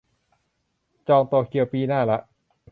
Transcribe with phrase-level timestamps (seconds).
[1.07, 2.17] จองโตเกียวปีหน้าละ